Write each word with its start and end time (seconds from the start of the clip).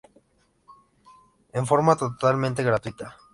En 1.53 1.67
forma 1.67 1.95
totalmente 1.95 2.63
gratuita. 2.63 3.17